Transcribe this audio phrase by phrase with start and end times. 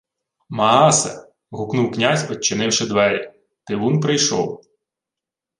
[0.57, 3.33] —Maace!— гукнув князь, одчинивши двері.
[3.65, 4.65] Тивун прийшов.